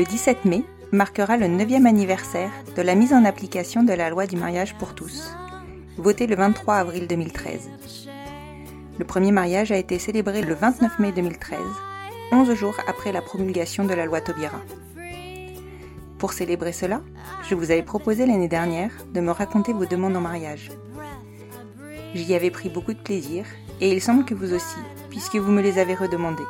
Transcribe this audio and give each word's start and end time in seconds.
Le 0.00 0.06
17 0.06 0.46
mai 0.46 0.64
marquera 0.92 1.36
le 1.36 1.44
9e 1.44 1.84
anniversaire 1.84 2.50
de 2.74 2.80
la 2.80 2.94
mise 2.94 3.12
en 3.12 3.26
application 3.26 3.82
de 3.82 3.92
la 3.92 4.08
loi 4.08 4.26
du 4.26 4.34
mariage 4.34 4.74
pour 4.78 4.94
tous, 4.94 5.36
votée 5.98 6.26
le 6.26 6.36
23 6.36 6.76
avril 6.76 7.06
2013. 7.06 7.68
Le 8.98 9.04
premier 9.04 9.30
mariage 9.30 9.72
a 9.72 9.76
été 9.76 9.98
célébré 9.98 10.40
le 10.40 10.54
29 10.54 11.00
mai 11.00 11.12
2013, 11.12 11.58
11 12.32 12.54
jours 12.54 12.76
après 12.88 13.12
la 13.12 13.20
promulgation 13.20 13.84
de 13.84 13.92
la 13.92 14.06
loi 14.06 14.22
Taubira. 14.22 14.62
Pour 16.18 16.32
célébrer 16.32 16.72
cela, 16.72 17.02
je 17.46 17.54
vous 17.54 17.70
avais 17.70 17.82
proposé 17.82 18.24
l'année 18.24 18.48
dernière 18.48 18.92
de 19.12 19.20
me 19.20 19.32
raconter 19.32 19.74
vos 19.74 19.84
demandes 19.84 20.16
en 20.16 20.22
mariage. 20.22 20.70
J'y 22.14 22.34
avais 22.34 22.50
pris 22.50 22.70
beaucoup 22.70 22.94
de 22.94 23.02
plaisir 23.02 23.44
et 23.82 23.92
il 23.92 24.00
semble 24.00 24.24
que 24.24 24.32
vous 24.32 24.54
aussi, 24.54 24.78
puisque 25.10 25.36
vous 25.36 25.52
me 25.52 25.60
les 25.60 25.78
avez 25.78 25.94
redemandées. 25.94 26.42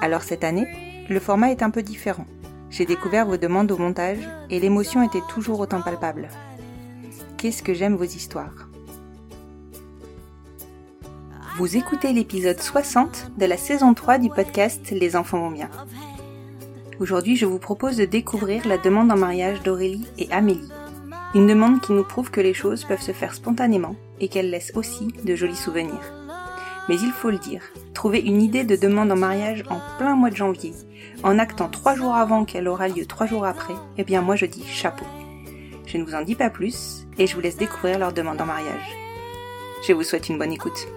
Alors 0.00 0.22
cette 0.22 0.42
année, 0.42 0.66
le 1.12 1.20
format 1.20 1.50
est 1.50 1.62
un 1.62 1.70
peu 1.70 1.82
différent. 1.82 2.26
J'ai 2.70 2.86
découvert 2.86 3.26
vos 3.26 3.36
demandes 3.36 3.70
au 3.70 3.76
montage 3.76 4.26
et 4.50 4.58
l'émotion 4.58 5.02
était 5.02 5.22
toujours 5.28 5.60
autant 5.60 5.82
palpable. 5.82 6.28
Qu'est-ce 7.36 7.62
que 7.62 7.74
j'aime 7.74 7.96
vos 7.96 8.04
histoires? 8.04 8.68
Vous 11.58 11.76
écoutez 11.76 12.14
l'épisode 12.14 12.58
60 12.58 13.32
de 13.36 13.44
la 13.44 13.58
saison 13.58 13.92
3 13.92 14.18
du 14.18 14.30
podcast 14.30 14.90
Les 14.90 15.16
enfants 15.16 15.38
vont 15.38 15.50
bien. 15.50 15.68
Aujourd'hui, 16.98 17.36
je 17.36 17.44
vous 17.44 17.58
propose 17.58 17.96
de 17.96 18.06
découvrir 18.06 18.66
la 18.66 18.78
demande 18.78 19.12
en 19.12 19.18
mariage 19.18 19.62
d'Aurélie 19.62 20.06
et 20.18 20.32
Amélie. 20.32 20.70
Une 21.34 21.46
demande 21.46 21.82
qui 21.82 21.92
nous 21.92 22.04
prouve 22.04 22.30
que 22.30 22.40
les 22.40 22.54
choses 22.54 22.84
peuvent 22.84 23.02
se 23.02 23.12
faire 23.12 23.34
spontanément 23.34 23.96
et 24.18 24.28
qu'elle 24.28 24.50
laisse 24.50 24.72
aussi 24.76 25.08
de 25.24 25.34
jolis 25.34 25.56
souvenirs. 25.56 26.21
Mais 26.88 26.96
il 27.00 27.12
faut 27.12 27.30
le 27.30 27.38
dire, 27.38 27.62
trouver 27.94 28.20
une 28.20 28.42
idée 28.42 28.64
de 28.64 28.74
demande 28.74 29.12
en 29.12 29.16
mariage 29.16 29.62
en 29.70 29.78
plein 29.98 30.16
mois 30.16 30.30
de 30.30 30.36
janvier, 30.36 30.72
en 31.22 31.38
actant 31.38 31.68
trois 31.68 31.94
jours 31.94 32.14
avant 32.14 32.44
qu'elle 32.44 32.66
aura 32.66 32.88
lieu 32.88 33.06
trois 33.06 33.26
jours 33.26 33.46
après, 33.46 33.74
eh 33.98 34.04
bien 34.04 34.20
moi 34.20 34.34
je 34.34 34.46
dis 34.46 34.64
chapeau. 34.66 35.04
Je 35.86 35.98
ne 35.98 36.04
vous 36.04 36.14
en 36.14 36.22
dis 36.22 36.34
pas 36.34 36.50
plus 36.50 37.06
et 37.18 37.26
je 37.26 37.34
vous 37.34 37.40
laisse 37.40 37.56
découvrir 37.56 37.98
leur 37.98 38.12
demande 38.12 38.40
en 38.40 38.46
mariage. 38.46 38.96
Je 39.86 39.92
vous 39.92 40.02
souhaite 40.02 40.28
une 40.28 40.38
bonne 40.38 40.52
écoute. 40.52 40.88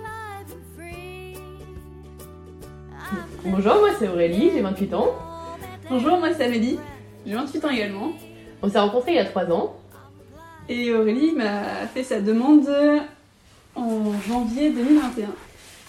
Bonjour, 3.43 3.75
moi 3.75 3.89
c'est 3.99 4.07
Aurélie, 4.07 4.51
j'ai 4.53 4.61
28 4.61 4.93
ans. 4.95 5.15
Bonjour, 5.89 6.17
moi 6.17 6.29
c'est 6.35 6.45
Amélie, 6.45 6.79
j'ai 7.27 7.35
28 7.35 7.65
ans 7.65 7.69
également. 7.69 8.11
On 8.63 8.69
s'est 8.69 8.79
rencontrés 8.79 9.11
il 9.11 9.17
y 9.17 9.19
a 9.19 9.25
3 9.25 9.51
ans. 9.51 9.75
Et 10.67 10.91
Aurélie 10.93 11.33
m'a 11.33 11.85
fait 11.93 12.03
sa 12.03 12.21
demande 12.21 12.67
en 13.75 14.13
janvier 14.27 14.71
2021. 14.71 15.27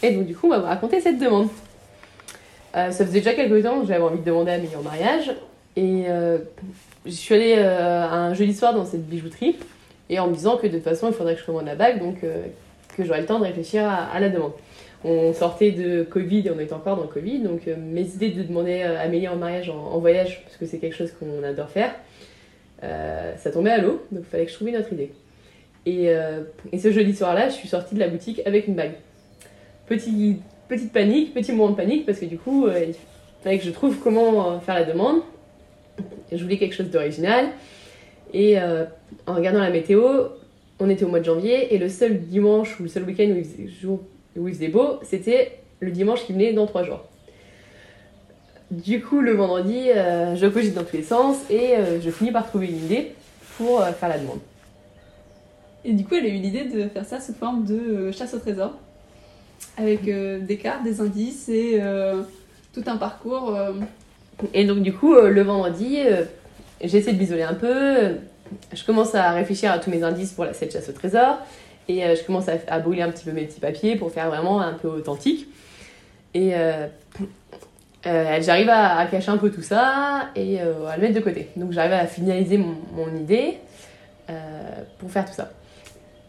Et 0.02 0.12
donc 0.12 0.26
du 0.26 0.36
coup, 0.36 0.46
on 0.46 0.50
va 0.50 0.58
vous 0.58 0.66
raconter 0.66 1.00
cette 1.00 1.18
demande. 1.18 1.48
Euh, 2.76 2.90
ça 2.90 3.06
faisait 3.06 3.20
déjà 3.20 3.32
quelques 3.32 3.62
temps 3.62 3.80
que 3.80 3.86
j'avais 3.86 4.02
envie 4.02 4.18
de 4.18 4.24
demander 4.24 4.50
à 4.50 4.54
Amélie 4.54 4.76
en 4.76 4.82
mariage. 4.82 5.32
Et 5.76 6.04
euh, 6.08 6.38
je 7.06 7.10
suis 7.10 7.34
allée 7.34 7.54
euh, 7.58 8.02
un 8.02 8.34
jeudi 8.34 8.54
soir 8.54 8.74
dans 8.74 8.84
cette 8.84 9.06
bijouterie. 9.06 9.56
Et 10.10 10.18
en 10.20 10.28
me 10.28 10.34
disant 10.34 10.56
que 10.56 10.66
de 10.66 10.74
toute 10.74 10.84
façon, 10.84 11.08
il 11.08 11.14
faudrait 11.14 11.34
que 11.34 11.40
je 11.40 11.46
commande 11.46 11.66
la 11.66 11.74
bague, 11.74 11.98
donc 11.98 12.20
que 12.20 13.04
j'aurais 13.04 13.20
le 13.20 13.26
temps 13.26 13.40
de 13.40 13.44
réfléchir 13.44 13.88
à, 13.88 14.20
la 14.20 14.28
demande. 14.28 14.52
On 15.04 15.32
sortait 15.32 15.72
de 15.72 16.04
Covid 16.04 16.46
et 16.46 16.50
on 16.52 16.60
était 16.60 16.74
encore 16.74 16.96
dans 16.96 17.08
Covid, 17.08 17.40
donc 17.40 17.62
mes 17.66 18.02
idées 18.02 18.30
de 18.30 18.44
demander 18.44 18.82
à 18.82 19.00
Amélie 19.00 19.26
en 19.26 19.34
mariage 19.34 19.68
en, 19.68 19.98
voyage, 19.98 20.44
parce 20.44 20.56
que 20.58 20.66
c'est 20.66 20.78
quelque 20.78 20.94
chose 20.94 21.10
qu'on 21.10 21.42
adore 21.42 21.70
faire, 21.70 21.92
ça 22.82 23.50
tombait 23.50 23.72
à 23.72 23.78
l'eau, 23.78 24.00
donc 24.12 24.22
il 24.28 24.30
fallait 24.30 24.44
que 24.44 24.52
je 24.52 24.54
trouve 24.54 24.68
une 24.68 24.76
autre 24.76 24.92
idée. 24.92 25.10
Et 25.86 26.08
ce 26.78 26.92
jeudi 26.92 27.12
soir-là, 27.12 27.48
je 27.48 27.54
suis 27.54 27.66
sortie 27.66 27.96
de 27.96 28.00
la 28.00 28.06
boutique 28.06 28.42
avec 28.46 28.68
une 28.68 28.76
bague. 28.76 28.92
Petit, 29.86 30.38
petite 30.68 30.92
panique, 30.92 31.32
petit 31.32 31.52
moment 31.52 31.70
de 31.70 31.76
panique, 31.76 32.06
parce 32.06 32.18
que 32.18 32.24
du 32.24 32.38
coup, 32.38 32.66
euh, 32.66 32.86
il 32.88 32.94
fallait 33.42 33.58
que 33.58 33.64
je 33.64 33.70
trouve 33.70 33.98
comment 33.98 34.50
euh, 34.50 34.58
faire 34.58 34.74
la 34.74 34.84
demande. 34.84 35.20
Je 36.32 36.42
voulais 36.42 36.58
quelque 36.58 36.74
chose 36.74 36.90
d'original. 36.90 37.46
Et 38.32 38.58
euh, 38.58 38.84
en 39.26 39.34
regardant 39.34 39.60
la 39.60 39.70
météo, 39.70 40.28
on 40.80 40.90
était 40.90 41.04
au 41.04 41.08
mois 41.08 41.20
de 41.20 41.24
janvier, 41.24 41.72
et 41.74 41.78
le 41.78 41.88
seul 41.88 42.18
dimanche 42.18 42.78
ou 42.80 42.82
le 42.82 42.88
seul 42.88 43.04
week-end 43.04 43.32
où 43.32 44.46
il 44.46 44.52
faisait, 44.52 44.68
beau, 44.68 44.98
c'était 45.02 45.60
le 45.80 45.92
dimanche 45.92 46.24
qui 46.26 46.32
venait 46.32 46.52
dans 46.52 46.66
trois 46.66 46.82
jours. 46.82 47.04
Du 48.72 49.00
coup, 49.00 49.20
le 49.20 49.32
vendredi, 49.32 49.84
je 49.86 50.46
cogite 50.48 50.74
dans 50.74 50.82
tous 50.82 50.96
les 50.96 51.04
sens 51.04 51.36
et 51.48 51.74
je 52.02 52.10
finis 52.10 52.32
par 52.32 52.48
trouver 52.48 52.66
une 52.66 52.84
idée 52.84 53.12
pour 53.56 53.80
faire 53.84 54.08
la 54.08 54.18
demande. 54.18 54.40
Et 55.84 55.92
du 55.92 56.04
coup, 56.04 56.16
elle 56.16 56.26
a 56.26 56.28
eu 56.28 56.38
l'idée 56.38 56.64
de 56.64 56.88
faire 56.88 57.04
ça 57.04 57.20
sous 57.20 57.32
forme 57.32 57.64
de 57.64 58.10
chasse 58.10 58.34
au 58.34 58.38
trésor, 58.38 58.74
avec 59.76 60.08
euh, 60.08 60.38
des 60.38 60.56
cartes, 60.56 60.82
des 60.82 61.00
indices 61.00 61.48
et 61.48 61.78
euh, 61.80 62.22
tout 62.72 62.84
un 62.86 62.96
parcours. 62.96 63.54
euh, 63.54 63.72
Et 64.54 64.64
donc, 64.64 64.82
du 64.82 64.92
coup, 64.92 65.14
le 65.14 65.42
vendredi, 65.42 65.98
j'essaie 66.82 67.12
de 67.12 67.18
m'isoler 67.18 67.42
un 67.42 67.54
peu. 67.54 68.16
Je 68.72 68.84
commence 68.84 69.14
à 69.14 69.32
réfléchir 69.32 69.72
à 69.72 69.78
tous 69.78 69.90
mes 69.90 70.02
indices 70.02 70.32
pour 70.32 70.44
la, 70.44 70.52
cette 70.52 70.72
chasse 70.72 70.88
au 70.88 70.92
trésor. 70.92 71.38
Et 71.88 72.02
je 72.16 72.22
commence 72.24 72.46
à, 72.48 72.78
brûler 72.80 73.02
un 73.02 73.10
petit 73.10 73.24
peu 73.24 73.30
mes 73.30 73.44
petits 73.44 73.60
papiers 73.60 73.96
pour 73.96 74.10
faire 74.10 74.28
vraiment 74.28 74.60
un 74.60 74.72
peu 74.72 74.88
authentique. 74.88 75.48
Et 76.34 76.52
j'arrive 78.04 78.68
à, 78.68 79.06
cacher 79.06 79.30
un 79.30 79.38
peu 79.38 79.50
tout 79.50 79.62
ça 79.62 80.28
et 80.34 80.60
à 80.60 80.96
le 80.96 81.02
mettre 81.02 81.14
de 81.14 81.20
côté. 81.20 81.48
Donc, 81.56 81.72
j'arrive 81.72 81.92
à 81.92 82.06
finaliser 82.06 82.58
mon, 82.58 83.16
idée 83.16 83.58
pour 84.98 85.10
faire 85.10 85.24
tout 85.24 85.34
ça. 85.34 85.50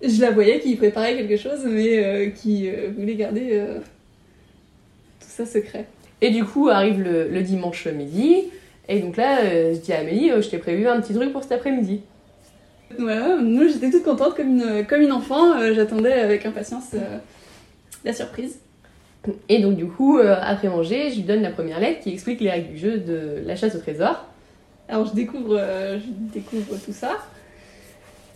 Je 0.02 0.22
la 0.22 0.31
voyais 0.31 0.59
qui 0.59 0.75
préparait 0.75 1.16
quelque 1.16 1.38
chose, 1.38 1.66
mais 1.66 2.03
euh, 2.03 2.30
qui 2.30 2.69
euh, 2.69 2.91
voulait 2.96 3.16
garder 3.16 3.50
euh, 3.53 3.80
tout 5.19 5.28
ça 5.28 5.46
secret. 5.46 5.85
Et 6.22 6.30
du 6.30 6.44
coup, 6.44 6.69
arrive 6.69 7.02
le, 7.02 7.28
le 7.28 7.41
dimanche 7.41 7.88
midi. 7.88 8.44
Et 8.90 9.00
donc 9.00 9.18
là, 9.18 9.44
je 9.44 9.78
dis 9.78 9.91
à 9.91 10.00
Amélie, 10.00 10.30
je 10.30 10.50
t'ai 10.50 10.59
prévu 10.59 10.88
un 10.88 11.02
petit 11.02 11.13
truc 11.13 11.34
pour 11.34 11.44
cet 11.44 11.52
après-midi. 11.52 12.02
Voilà, 12.97 13.35
nous 13.35 13.68
j'étais 13.68 13.91
toute 13.91 14.03
contente 14.03 14.35
comme 14.35 14.47
une, 14.47 14.85
comme 14.88 15.02
une 15.02 15.12
enfant, 15.12 15.59
j'attendais 15.74 16.14
avec 16.14 16.46
impatience 16.46 16.91
la 18.05 18.14
surprise. 18.14 18.59
Et 19.50 19.59
donc, 19.59 19.76
du 19.76 19.88
coup, 19.88 20.20
après 20.20 20.70
manger, 20.70 21.09
je 21.09 21.16
lui 21.16 21.23
donne 21.23 21.41
la 21.41 21.50
première 21.50 21.82
lettre 21.82 22.00
qui 22.00 22.14
explique 22.14 22.40
les 22.40 22.50
règles 22.50 22.70
du 22.70 22.78
jeu 22.78 22.97
de 22.97 23.43
la 23.46 23.58
chasse 23.58 23.76
au 23.76 23.79
trésor. 23.79 24.26
Alors 24.88 25.05
je 25.05 25.14
découvre, 25.14 25.59
je 25.59 26.34
découvre 26.34 26.78
tout 26.78 26.93
ça. 26.93 27.17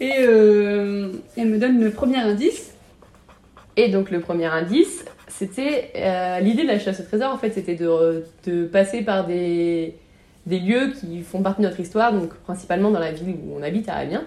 Et 0.01 0.13
euh, 0.17 1.11
elle 1.37 1.47
me 1.47 1.59
donne 1.59 1.79
le 1.79 1.91
premier 1.91 2.17
indice. 2.17 2.73
Et 3.77 3.87
donc, 3.87 4.11
le 4.11 4.19
premier 4.19 4.47
indice, 4.47 5.05
c'était 5.27 5.91
euh, 5.95 6.39
l'idée 6.39 6.63
de 6.63 6.67
la 6.67 6.79
chasse 6.79 6.99
au 6.99 7.03
trésor, 7.03 7.31
en 7.31 7.37
fait, 7.37 7.51
c'était 7.51 7.75
de, 7.75 8.25
de 8.45 8.65
passer 8.65 9.03
par 9.03 9.25
des, 9.25 9.95
des 10.47 10.59
lieux 10.59 10.91
qui 10.99 11.21
font 11.21 11.41
partie 11.41 11.61
de 11.61 11.67
notre 11.67 11.79
histoire, 11.79 12.11
donc 12.11 12.33
principalement 12.33 12.89
dans 12.89 12.99
la 12.99 13.11
ville 13.11 13.35
où 13.45 13.55
on 13.57 13.61
habite, 13.61 13.87
à 13.87 13.93
Amiens. 13.93 14.25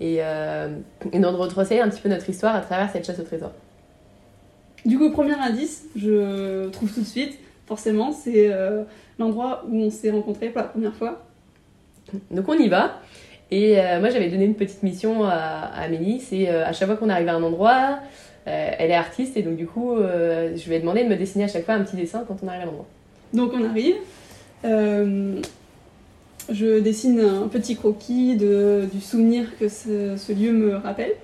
Et, 0.00 0.16
euh, 0.20 0.70
et 1.12 1.20
de 1.20 1.26
retracer 1.26 1.78
un 1.78 1.88
petit 1.88 2.00
peu 2.00 2.08
notre 2.08 2.28
histoire 2.28 2.56
à 2.56 2.60
travers 2.60 2.90
cette 2.90 3.06
chasse 3.06 3.20
au 3.20 3.22
trésor. 3.22 3.52
Du 4.84 4.98
coup, 4.98 5.10
premier 5.10 5.34
indice, 5.34 5.84
je 5.96 6.68
trouve 6.70 6.92
tout 6.92 7.00
de 7.00 7.06
suite, 7.06 7.38
forcément, 7.66 8.10
c'est 8.10 8.52
euh, 8.52 8.84
l'endroit 9.18 9.64
où 9.68 9.82
on 9.82 9.90
s'est 9.90 10.10
rencontrés 10.10 10.48
pour 10.48 10.62
la 10.62 10.68
première 10.68 10.94
fois. 10.94 11.22
Donc 12.30 12.48
on 12.48 12.54
y 12.54 12.68
va. 12.68 13.00
Et 13.50 13.78
euh, 13.78 14.00
moi 14.00 14.10
j'avais 14.10 14.28
donné 14.28 14.44
une 14.44 14.54
petite 14.54 14.82
mission 14.82 15.24
à, 15.24 15.32
à 15.34 15.82
Amélie, 15.82 16.20
c'est 16.20 16.48
euh, 16.48 16.64
à 16.66 16.72
chaque 16.72 16.88
fois 16.88 16.96
qu'on 16.96 17.10
arrive 17.10 17.28
à 17.28 17.34
un 17.34 17.42
endroit, 17.42 17.98
Euh, 18.46 18.70
elle 18.78 18.90
est 18.90 18.94
artiste 18.94 19.38
et 19.38 19.42
donc 19.42 19.56
du 19.56 19.66
coup, 19.66 19.96
je 19.96 20.68
lui 20.68 20.74
ai 20.76 20.78
demandé 20.80 21.02
de 21.02 21.08
me 21.08 21.16
dessiner 21.16 21.44
à 21.44 21.48
chaque 21.48 21.64
fois 21.64 21.72
un 21.76 21.82
petit 21.82 21.96
dessin 21.96 22.24
quand 22.28 22.36
on 22.42 22.48
arrive 22.48 22.60
à 22.60 22.66
l'endroit. 22.66 22.86
Donc 23.32 23.52
on 23.54 23.64
arrive. 23.64 23.94
Je 26.52 26.78
dessine 26.80 27.20
un 27.20 27.48
petit 27.48 27.74
croquis 27.74 28.36
de- 28.36 28.84
du 28.92 29.00
souvenir 29.00 29.56
que 29.58 29.68
ce, 29.68 30.32
lieu 30.32 30.52
me 30.52 30.76
rappelle. 30.76 31.14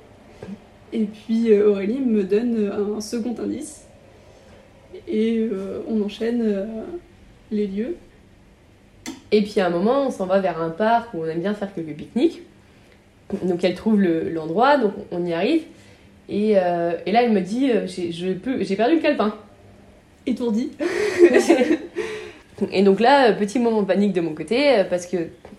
Et 0.95 1.05
puis 1.05 1.53
Aurélie 1.61 2.01
me 2.01 2.25
donne 2.25 2.73
un 2.97 3.01
second 3.03 3.35
indice. 3.39 3.85
Et 5.07 5.47
on 5.87 6.01
enchaîne 6.03 6.67
les 7.51 7.67
lieux. 7.67 7.97
Et 9.33 9.43
puis 9.43 9.61
à 9.61 9.67
un 9.67 9.71
moment, 9.71 10.07
on 10.07 10.11
s'en 10.11 10.27
va 10.27 10.41
vers 10.41 10.61
un 10.61 10.71
parc 10.71 11.15
où 11.15 11.23
on 11.23 11.27
aime 11.27 11.41
bien 11.41 11.55
faire 11.55 11.73
quelques 11.75 11.95
pique-niques. 11.97 12.43
Donc 13.45 13.63
elle 13.63 13.75
trouve 13.75 14.01
le- 14.01 14.29
l'endroit, 14.31 14.77
donc 14.77 14.93
on 15.13 15.25
y 15.25 15.33
arrive. 15.33 15.63
Et, 16.29 16.55
euh, 16.57 16.93
et 17.07 17.13
là, 17.13 17.23
elle 17.23 17.33
me 17.33 17.41
dit 17.41 17.71
euh, 17.71 17.87
j'ai 17.87 18.77
perdu 18.77 18.97
le 18.97 19.01
calepin. 19.01 19.35
Étourdi. 20.27 20.71
Et 22.73 22.83
donc 22.83 23.01
là, 23.01 23.31
euh, 23.31 23.33
petit 23.33 23.59
moment 23.59 23.81
de 23.83 23.87
panique 23.87 24.13
de 24.13 24.21
mon 24.21 24.35
côté, 24.35 24.85
parce 24.91 25.07
que 25.07 25.17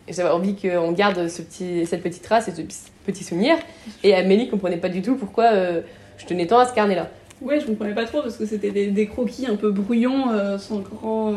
j'avais 0.08 0.30
envie 0.30 0.56
qu'on 0.56 0.92
garde 0.92 1.28
ce 1.30 1.42
petit, 1.42 1.86
cette 1.88 2.04
petite 2.04 2.22
trace 2.22 2.48
et 2.48 2.52
ce 2.52 2.62
petit 3.06 3.24
souvenir. 3.24 3.56
Et 4.04 4.14
Amélie 4.14 4.50
comprenait 4.50 4.78
pas 4.78 4.90
du 4.90 5.02
tout 5.02 5.16
pourquoi 5.16 5.46
euh, 5.46 5.82
je 6.18 6.26
tenais 6.26 6.46
tant 6.46 6.60
à 6.60 6.66
ce 6.68 6.74
carnet-là. 6.76 7.10
Ouais, 7.42 7.60
je 7.60 7.66
comprenais 7.66 7.96
pas 7.96 8.06
trop 8.06 8.22
parce 8.22 8.38
que 8.38 8.46
c'était 8.46 8.70
des, 8.70 8.88
des 8.88 9.08
croquis 9.08 9.48
un 9.48 9.56
peu 9.56 9.72
brouillons, 9.72 10.30
euh, 10.32 10.60
sans 10.60 10.80
grand 10.80 11.34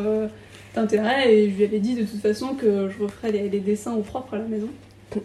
euh, 0.76 0.80
intérêt. 0.80 1.32
Et 1.32 1.50
je 1.50 1.56
lui 1.56 1.64
avais 1.64 1.80
dit 1.80 1.94
de 1.94 2.04
toute 2.04 2.20
façon 2.20 2.54
que 2.54 2.88
je 2.88 3.02
referais 3.02 3.32
les, 3.32 3.48
les 3.48 3.60
dessins 3.60 3.94
au 3.94 4.02
propre 4.02 4.34
à 4.34 4.38
la 4.38 4.44
maison. 4.44 4.68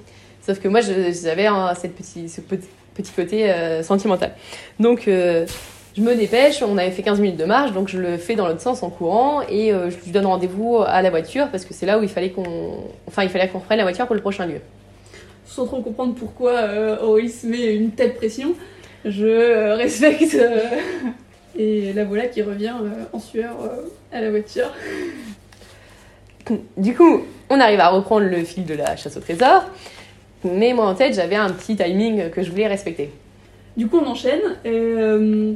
Sauf 0.49 0.59
que 0.59 0.67
moi, 0.67 0.79
j'avais 0.81 1.47
cette 1.75 1.95
petit, 1.95 2.27
ce 2.27 2.41
petit, 2.41 3.11
côté 3.15 3.51
euh, 3.51 3.83
sentimental. 3.83 4.31
Donc, 4.79 5.07
euh, 5.07 5.45
je 5.95 6.01
me 6.01 6.15
dépêche, 6.15 6.63
on 6.63 6.77
avait 6.77 6.91
fait 6.91 7.03
15 7.03 7.19
minutes 7.19 7.37
de 7.37 7.45
marche, 7.45 7.71
donc 7.71 7.87
je 7.87 7.99
le 7.99 8.17
fais 8.17 8.35
dans 8.35 8.47
l'autre 8.47 8.61
sens 8.61 8.81
en 8.81 8.89
courant 8.89 9.41
et 9.47 9.71
euh, 9.71 9.91
je 9.91 9.97
lui 10.03 10.11
donne 10.11 10.25
rendez-vous 10.25 10.81
à 10.85 11.01
la 11.01 11.11
voiture 11.11 11.49
parce 11.49 11.65
que 11.65 11.73
c'est 11.73 11.85
là 11.85 11.99
où 11.99 12.03
il 12.03 12.09
fallait 12.09 12.31
qu'on 12.31 12.83
enfin, 13.07 13.23
il 13.23 13.29
fallait 13.29 13.47
qu'on 13.47 13.59
reprenne 13.59 13.77
la 13.77 13.83
voiture 13.83 14.05
pour 14.07 14.15
le 14.15 14.21
prochain 14.21 14.47
lieu. 14.47 14.59
Sans 15.45 15.65
trop 15.65 15.81
comprendre 15.81 16.15
pourquoi 16.15 16.61
se 16.61 17.45
met 17.45 17.75
une 17.75 17.91
telle 17.91 18.15
pression, 18.15 18.55
je 19.05 19.75
respecte. 19.75 20.35
et 21.57 21.93
la 21.93 22.05
voilà 22.05 22.27
qui 22.27 22.41
revient 22.41 22.73
en 23.13 23.19
sueur 23.19 23.55
à 24.11 24.21
la 24.21 24.29
voiture. 24.29 24.71
Du 26.77 26.95
coup, 26.95 27.21
on 27.49 27.59
arrive 27.59 27.79
à 27.79 27.89
reprendre 27.89 28.25
le 28.25 28.43
fil 28.43 28.65
de 28.65 28.73
la 28.73 28.95
chasse 28.95 29.17
au 29.17 29.19
trésor, 29.19 29.65
mais 30.43 30.73
moi 30.73 30.85
en 30.85 30.95
tête, 30.95 31.13
j'avais 31.13 31.35
un 31.35 31.49
petit 31.49 31.75
timing 31.75 32.29
que 32.29 32.43
je 32.43 32.51
voulais 32.51 32.67
respecter. 32.67 33.11
Du 33.77 33.87
coup, 33.87 33.97
on 33.97 34.07
enchaîne. 34.07 34.41
euh, 34.65 35.53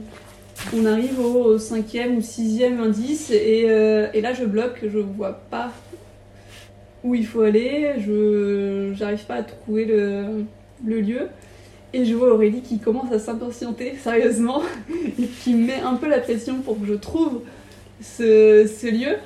on 0.73 0.85
arrive 0.85 1.19
au 1.19 1.57
cinquième 1.57 2.17
ou 2.17 2.21
sixième 2.21 2.79
indice 2.79 3.31
et, 3.31 3.65
euh, 3.67 4.07
et 4.13 4.21
là, 4.21 4.33
je 4.33 4.45
bloque. 4.45 4.79
Je 4.83 4.99
vois 4.99 5.33
pas 5.49 5.71
où 7.03 7.15
il 7.15 7.25
faut 7.25 7.41
aller. 7.41 7.95
Je 7.99 8.93
j'arrive 8.95 9.25
pas 9.25 9.35
à 9.35 9.43
trouver 9.43 9.85
le, 9.85 10.45
lieu. 10.85 11.27
Et 11.93 12.05
je 12.05 12.15
vois 12.15 12.33
Aurélie 12.33 12.61
qui 12.61 12.79
commence 12.79 13.11
à 13.11 13.19
s'impatienter 13.19 13.95
sérieusement 14.01 14.61
et 15.19 15.27
qui 15.43 15.53
met 15.53 15.81
un 15.81 15.95
peu 15.95 16.07
la 16.07 16.19
pression 16.19 16.61
pour 16.61 16.79
que 16.79 16.87
je 16.87 16.93
trouve 16.93 17.41
ce 18.01 18.89
lieu. 18.89 19.17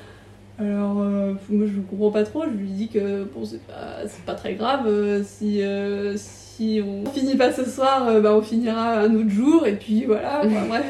Alors, 0.59 1.01
euh, 1.01 1.33
moi 1.50 1.68
je 1.68 1.80
comprends 1.81 2.12
pas 2.12 2.24
trop. 2.24 2.44
Je 2.45 2.50
lui 2.57 2.69
dis 2.69 2.88
que 2.88 3.24
bon, 3.25 3.45
c'est 3.45 3.62
pas, 3.68 3.98
pas 4.25 4.33
très 4.33 4.56
grave. 4.56 4.88
euh, 4.88 5.21
si, 5.24 5.62
euh, 5.62 6.15
si 6.18 6.81
on 6.83 7.07
finit 7.12 7.36
pas 7.36 7.51
ce 7.51 7.63
soir, 7.65 8.07
euh, 8.07 8.21
bah, 8.21 8.36
on 8.36 8.42
finira 8.42 9.00
un 9.01 9.13
autre 9.13 9.30
jour. 9.30 9.68
Et 9.68 9.74
puis 9.75 10.06
voilà, 10.06 10.42
enfin, 10.44 10.65
bref. 10.68 10.86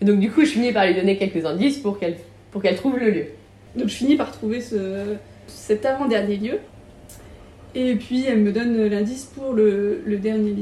Donc 0.00 0.18
du 0.20 0.30
coup, 0.30 0.40
je 0.42 0.50
finis 0.50 0.72
par 0.72 0.86
lui 0.86 0.94
donner 0.94 1.16
quelques 1.18 1.44
indices 1.44 1.78
pour 1.78 1.98
qu'elle 1.98 2.16
pour 2.50 2.62
qu'elle 2.62 2.76
trouve 2.76 2.98
le 2.98 3.10
lieu. 3.10 3.24
Donc 3.76 3.88
je 3.88 3.94
finis 3.94 4.16
par 4.16 4.32
trouver 4.32 4.60
ce, 4.60 5.16
cet 5.46 5.84
avant-dernier 5.84 6.36
lieu. 6.36 6.58
Et 7.74 7.96
puis 7.96 8.24
elle 8.24 8.38
me 8.38 8.52
donne 8.52 8.86
l'indice 8.86 9.24
pour 9.24 9.52
le, 9.52 10.00
le 10.06 10.16
dernier, 10.16 10.54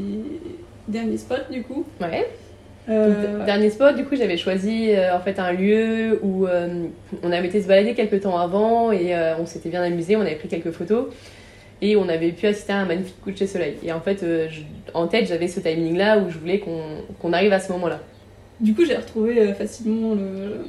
dernier 0.89 1.19
spot 1.19 1.45
du 1.53 1.63
coup. 1.63 1.85
Ouais. 2.01 2.27
Euh, 2.89 3.45
Dernier 3.45 3.71
spot, 3.71 3.95
du 3.97 4.05
coup, 4.05 4.17
j'avais 4.17 4.37
choisi 4.37 4.91
euh, 4.91 5.17
en 5.17 5.21
fait 5.21 5.39
un 5.39 5.53
lieu 5.53 6.19
où 6.23 6.47
euh, 6.47 6.87
on 7.23 7.31
avait 7.31 7.47
été 7.49 7.63
se 7.63 7.69
balader 7.69 7.95
quelques 7.95 8.21
temps 8.23 8.37
avant 8.39 8.91
et 8.91 9.15
on 9.39 9.47
s'était 9.47 9.69
bien 9.69 9.83
amusé, 9.83 10.17
on 10.17 10.21
avait 10.23 10.35
pris 10.35 10.49
quelques 10.49 10.73
photos 10.73 11.07
et 11.81 11.97
on 11.97 12.09
avait 12.09 12.33
pu 12.33 12.47
assister 12.47 12.73
à 12.73 12.79
un 12.79 12.85
magnifique 12.85 13.21
coucher 13.23 13.45
de 13.45 13.51
soleil. 13.51 13.75
Et 13.85 13.93
en 13.93 14.01
fait, 14.01 14.21
je- 14.21 14.61
en 14.95 15.07
tête, 15.07 15.27
j'avais 15.29 15.49
ce 15.49 15.61
timing 15.61 15.97
là 15.97 16.19
où 16.19 16.31
je 16.31 16.39
voulais 16.39 16.59
qu'on 16.59 16.81
qu'on 17.21 17.33
arrive 17.33 17.53
à 17.53 17.61
ce 17.61 17.71
moment-là. 17.73 18.01
Du 18.61 18.75
coup, 18.75 18.85
j'ai 18.85 18.97
retrouvé 18.97 19.53
facilement 19.55 20.15
le, 20.15 20.65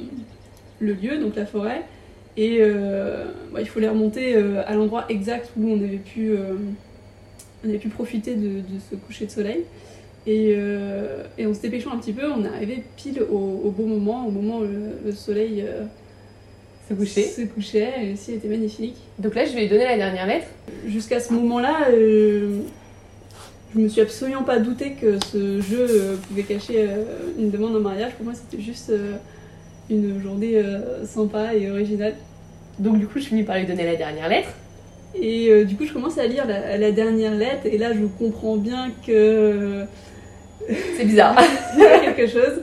le 0.80 0.92
lieu, 0.92 1.18
donc 1.18 1.36
la 1.36 1.46
forêt. 1.46 1.82
Et 2.36 2.58
bah, 3.52 3.60
il 3.60 3.66
fallait 3.68 3.88
remonter 3.88 4.34
euh, 4.36 4.62
à 4.66 4.74
l'endroit 4.74 5.04
exact 5.08 5.50
où 5.56 5.68
on 5.68 5.76
avait 5.78 5.98
pu, 5.98 6.32
on 7.64 7.68
avait 7.68 7.78
pu 7.78 7.88
profiter 7.88 8.34
de, 8.34 8.58
de 8.60 8.78
ce 8.90 8.96
coucher 8.96 9.26
de 9.26 9.30
soleil. 9.30 9.64
Et, 10.26 10.54
euh, 10.56 11.22
et 11.36 11.44
en 11.46 11.52
se 11.52 11.60
dépêchant 11.60 11.92
un 11.92 11.98
petit 11.98 12.12
peu, 12.14 12.30
on 12.30 12.44
est 12.44 12.48
arrivé 12.48 12.82
pile 12.96 13.22
au, 13.30 13.60
au 13.64 13.70
bon 13.70 13.86
moment, 13.86 14.26
au 14.26 14.30
moment 14.30 14.58
où 14.58 14.62
le, 14.62 14.98
le 15.04 15.12
soleil 15.12 15.62
euh, 15.66 15.84
Se 16.88 16.94
coucher. 16.94 17.24
se 17.24 17.42
couchait. 17.42 17.92
Et 18.02 18.10
le 18.10 18.16
ciel 18.16 18.38
était 18.38 18.48
magnifique. 18.48 18.96
Donc 19.18 19.34
là, 19.34 19.44
je 19.44 19.52
lui 19.52 19.64
ai 19.64 19.68
donné 19.68 19.84
la 19.84 19.96
dernière 19.96 20.26
lettre. 20.26 20.46
Jusqu'à 20.86 21.20
ce 21.20 21.32
moment-là, 21.34 21.88
euh, 21.90 22.60
je 23.74 23.80
me 23.80 23.88
suis 23.88 24.00
absolument 24.00 24.44
pas 24.44 24.58
douté 24.58 24.92
que 24.92 25.18
ce 25.26 25.60
jeu 25.60 25.86
euh, 25.90 26.16
pouvait 26.28 26.44
cacher 26.44 26.88
une 27.38 27.50
demande 27.50 27.76
en 27.76 27.80
mariage. 27.80 28.12
Pour 28.14 28.24
moi, 28.24 28.32
c'était 28.34 28.62
juste 28.62 28.90
une 29.90 30.22
journée 30.22 30.58
sympa 31.04 31.54
et 31.54 31.70
originale. 31.70 32.14
Donc 32.78 32.98
du 32.98 33.06
coup, 33.06 33.18
je 33.18 33.26
finis 33.26 33.42
par 33.42 33.58
lui 33.58 33.66
donner 33.66 33.84
la 33.84 33.96
dernière 33.96 34.30
lettre. 34.30 34.48
Et 35.14 35.64
du 35.64 35.76
coup, 35.76 35.84
je 35.84 35.92
commence 35.92 36.16
à 36.18 36.26
lire 36.26 36.46
la, 36.46 36.76
la 36.76 36.90
dernière 36.90 37.34
lettre, 37.34 37.66
et 37.66 37.78
là, 37.78 37.92
je 37.92 38.04
comprends 38.18 38.56
bien 38.56 38.90
que 39.06 39.84
C'est 40.96 41.04
bizarre. 41.04 41.36
il 41.76 41.82
y 41.82 41.86
a 41.86 42.12
quelque 42.12 42.30
chose, 42.30 42.60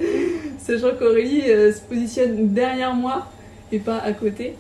sachant 0.59 0.95
qu'Aurélie 0.98 1.44
euh, 1.50 1.71
se 1.71 1.81
positionne 1.81 2.50
derrière 2.50 2.94
moi 2.94 3.27
et 3.71 3.80
pas 3.80 3.98
à 3.98 4.12
côté. 4.13 4.56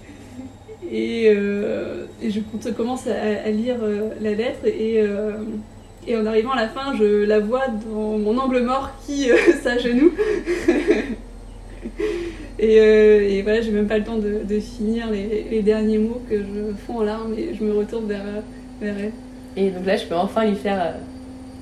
Et, 0.91 1.31
euh, 1.33 2.05
je 2.21 2.39
com- 2.39 2.73
commence 2.75 3.07
à, 3.07 3.49
lire 3.49 3.77
euh, 3.81 4.09
la 4.21 4.31
lettre 4.33 4.65
et, 4.65 5.01
euh, 5.01 5.31
et 6.07 6.17
en 6.17 6.25
arrivant 6.25 6.51
à 6.51 6.61
la 6.61 6.67
fin, 6.67 6.95
je 6.97 7.23
la 7.23 7.39
vois 7.39 7.67
dans 7.67 8.17
mon 8.17 8.37
angle 8.37 8.61
mort 8.61 8.91
qui 9.05 9.29
s'agenouille. 9.63 10.11
et, 12.59 12.75
et 13.37 13.41
voilà, 13.41 13.61
j'ai 13.61 13.71
même 13.71 13.87
pas 13.87 13.97
le 13.97 14.03
temps 14.03 14.17
de, 14.17 14.59
finir 14.59 15.09
les, 15.11 15.61
derniers 15.61 15.97
mots 15.97 16.21
que 16.29 16.37
je 16.37 16.73
fonds 16.85 16.99
en 16.99 17.03
larmes 17.03 17.33
et 17.37 17.55
je 17.57 17.63
me 17.63 17.73
retourne 17.73 18.07
vers, 18.07 18.25
vers 18.81 18.95
elle. 18.99 19.11
Et 19.55 19.69
donc 19.69 19.85
là, 19.85 19.95
je 19.95 20.05
peux 20.05 20.15
enfin 20.15 20.45
lui 20.45 20.55
faire 20.55 20.95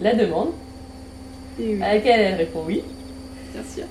la 0.02 0.14
demande 0.14 0.50
oui, 1.60 1.82
à 1.82 1.96
laquelle 1.96 2.20
elle 2.20 2.36
répond 2.36 2.64
oui. 2.66 2.84
bien 3.54 3.64
sûr. 3.64 3.86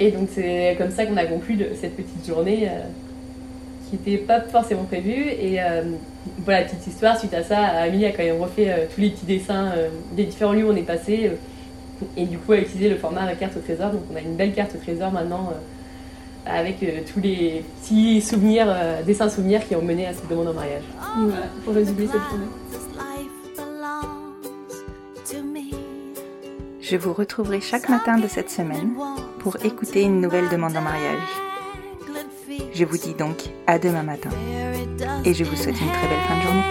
Et 0.00 0.10
donc 0.10 0.28
c'est 0.32 0.76
comme 0.78 0.90
ça 0.90 1.06
qu'on 1.06 1.16
a 1.16 1.24
conclu 1.24 1.56
de 1.56 1.66
cette 1.80 1.96
petite 1.96 2.26
journée 2.26 2.68
euh, 2.68 2.82
qui 3.88 3.96
n'était 3.96 4.22
pas 4.24 4.40
forcément 4.40 4.84
prévue. 4.84 5.28
Et 5.28 5.60
euh, 5.60 5.82
voilà, 6.44 6.62
petite 6.62 6.86
histoire, 6.86 7.18
suite 7.18 7.34
à 7.34 7.42
ça, 7.42 7.58
Amélie 7.58 8.06
a 8.06 8.12
quand 8.12 8.22
même 8.22 8.40
refait 8.40 8.70
euh, 8.70 8.84
tous 8.94 9.00
les 9.00 9.10
petits 9.10 9.26
dessins 9.26 9.72
des 10.12 10.24
différents 10.24 10.52
lieux 10.52 10.64
où 10.64 10.72
on 10.72 10.76
est 10.76 10.82
passé. 10.82 11.32
et 12.16 12.24
du 12.26 12.38
coup, 12.38 12.52
a 12.52 12.58
utilisé 12.58 12.88
le 12.88 12.96
format 12.96 13.32
carte 13.34 13.56
au 13.56 13.60
trésor. 13.60 13.90
Donc 13.90 14.02
on 14.12 14.16
a 14.16 14.20
une 14.20 14.36
belle 14.36 14.52
carte 14.52 14.74
au 14.74 14.78
trésor 14.78 15.10
maintenant 15.10 15.52
avec 16.46 16.76
tous 17.12 17.20
les 17.20 17.62
petits 17.82 18.22
souvenirs, 18.22 18.74
dessins 19.04 19.28
souvenirs 19.28 19.66
qui 19.66 19.74
ont 19.74 19.82
mené 19.82 20.06
à 20.06 20.14
cette 20.14 20.28
demande 20.28 20.48
en 20.48 20.54
mariage. 20.54 20.84
Voilà, 20.98 21.46
pour 21.64 21.74
résumer 21.74 22.06
cette 22.06 22.22
journée. 22.30 22.77
Je 26.90 26.96
vous 26.96 27.12
retrouverai 27.12 27.60
chaque 27.60 27.90
matin 27.90 28.16
de 28.16 28.26
cette 28.28 28.50
semaine 28.50 28.94
pour 29.40 29.62
écouter 29.62 30.00
une 30.02 30.22
nouvelle 30.22 30.48
demande 30.48 30.74
en 30.74 30.80
mariage. 30.80 31.20
Je 32.72 32.84
vous 32.86 32.96
dis 32.96 33.12
donc 33.12 33.36
à 33.66 33.78
demain 33.78 34.02
matin 34.02 34.30
et 35.22 35.34
je 35.34 35.44
vous 35.44 35.54
souhaite 35.54 35.78
une 35.78 35.92
très 35.92 36.08
belle 36.08 36.24
fin 36.26 36.38
de 36.38 36.42
journée. 36.42 36.64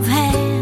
of 0.00 0.06
hands. 0.06 0.59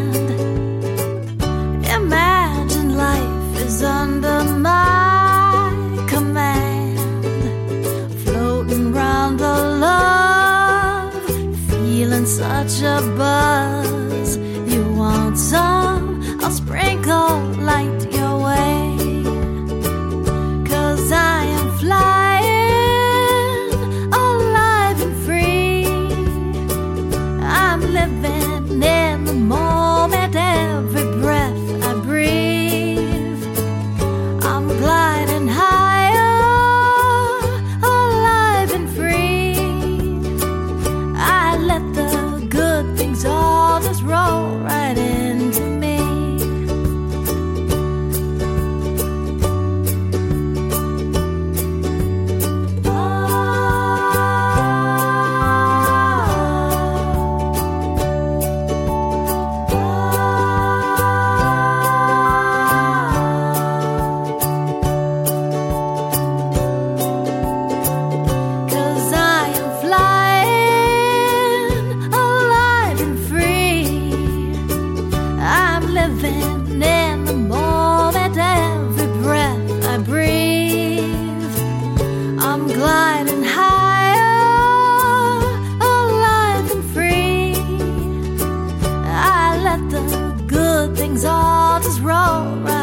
all 92.10 92.56
right 92.64 92.77